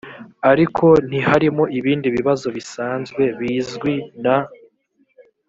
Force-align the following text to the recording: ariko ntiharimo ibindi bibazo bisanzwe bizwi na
ariko 0.51 0.85
ntiharimo 1.07 1.63
ibindi 1.79 2.07
bibazo 2.15 2.47
bisanzwe 2.57 3.23
bizwi 3.39 3.93
na 4.23 4.37